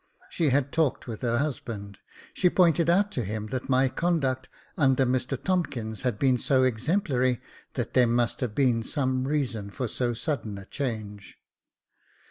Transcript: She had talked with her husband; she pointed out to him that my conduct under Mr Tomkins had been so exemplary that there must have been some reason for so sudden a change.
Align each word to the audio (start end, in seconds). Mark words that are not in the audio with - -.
She 0.31 0.49
had 0.49 0.71
talked 0.71 1.05
with 1.05 1.21
her 1.21 1.37
husband; 1.37 1.99
she 2.33 2.49
pointed 2.49 2.89
out 2.89 3.11
to 3.11 3.23
him 3.23 3.45
that 3.49 3.69
my 3.69 3.87
conduct 3.87 4.49
under 4.75 5.05
Mr 5.05 5.37
Tomkins 5.39 6.01
had 6.01 6.17
been 6.17 6.39
so 6.39 6.63
exemplary 6.63 7.39
that 7.75 7.93
there 7.93 8.07
must 8.07 8.39
have 8.39 8.55
been 8.55 8.81
some 8.81 9.27
reason 9.27 9.69
for 9.69 9.87
so 9.87 10.15
sudden 10.15 10.57
a 10.57 10.65
change. 10.65 11.37